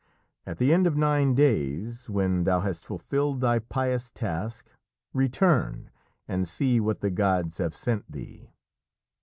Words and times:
At 0.47 0.57
the 0.57 0.73
end 0.73 0.87
of 0.87 0.97
nine 0.97 1.35
days, 1.35 2.09
when 2.09 2.43
thou 2.43 2.61
hast 2.61 2.87
fulfilled 2.87 3.39
thy 3.39 3.59
pious 3.59 4.09
task, 4.09 4.67
return 5.13 5.91
and 6.27 6.47
see 6.47 6.79
what 6.79 7.01
the 7.01 7.11
gods 7.11 7.59
have 7.59 7.75
sent 7.75 8.11
thee." 8.11 8.51